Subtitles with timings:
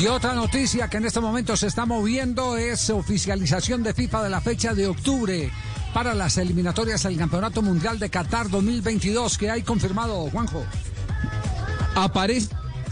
[0.00, 4.30] Y otra noticia que en este momento se está moviendo es oficialización de FIFA de
[4.30, 5.50] la fecha de octubre
[5.92, 10.64] para las eliminatorias al Campeonato Mundial de Qatar 2022 que hay confirmado, Juanjo.
[11.94, 12.48] Aparece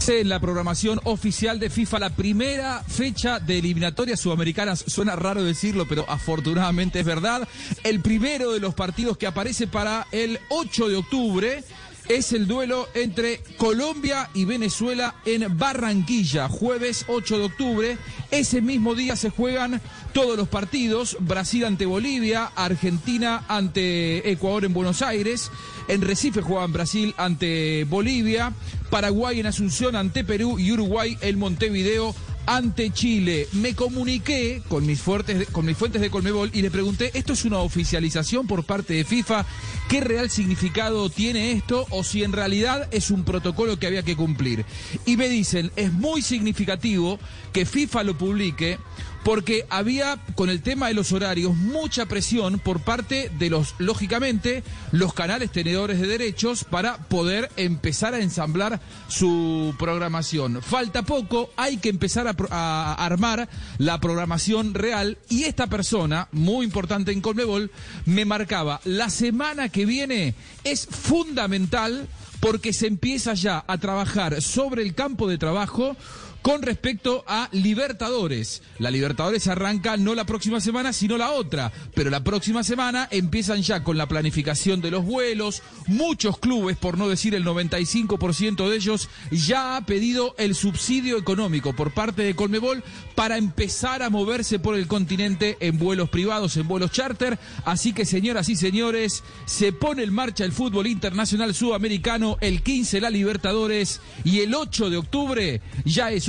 [0.07, 4.83] en la programación oficial de FIFA la primera fecha de eliminatorias sudamericanas.
[4.85, 7.47] Suena raro decirlo, pero afortunadamente es verdad.
[7.83, 11.63] El primero de los partidos que aparece para el 8 de octubre
[12.09, 17.97] es el duelo entre Colombia y Venezuela en Barranquilla, jueves 8 de octubre.
[18.31, 19.79] Ese mismo día se juegan
[20.11, 25.51] todos los partidos, Brasil ante Bolivia, Argentina ante Ecuador en Buenos Aires,
[25.87, 28.53] en Recife juegan Brasil ante Bolivia,
[28.89, 32.15] Paraguay en Asunción ante Perú y Uruguay en Montevideo
[32.49, 33.47] ante Chile.
[33.53, 37.45] Me comuniqué con mis, fuertes, con mis fuentes de Colmebol y le pregunté, ¿esto es
[37.45, 39.45] una oficialización por parte de FIFA?
[39.87, 41.85] ¿Qué real significado tiene esto?
[41.91, 44.65] O si en realidad es un protocolo que había que cumplir.
[45.05, 47.19] Y me dicen, es muy significativo
[47.53, 48.79] que FIFA lo publique
[49.23, 54.63] porque había con el tema de los horarios mucha presión por parte de los, lógicamente,
[54.91, 60.61] los canales tenedores de derechos para poder empezar a ensamblar su programación.
[60.61, 65.17] Falta poco, hay que empezar a, a armar la programación real.
[65.29, 67.71] Y esta persona, muy importante en Colmebol,
[68.05, 72.07] me marcaba, la semana que viene es fundamental
[72.39, 75.95] porque se empieza ya a trabajar sobre el campo de trabajo
[76.41, 78.61] con respecto a Libertadores.
[78.79, 81.71] La Libertadores arranca no la próxima semana, sino la otra.
[81.93, 85.61] Pero la próxima semana empiezan ya con la planificación de los vuelos.
[85.87, 91.73] Muchos clubes, por no decir el 95% de ellos, ya ha pedido el subsidio económico
[91.73, 92.83] por parte de Colmebol
[93.15, 97.37] para empezar a moverse por el continente en vuelos privados, en vuelos charter.
[97.65, 103.01] Así que, señoras y señores, se pone en marcha el fútbol internacional sudamericano, el 15
[103.01, 106.28] la Libertadores y el 8 de octubre ya es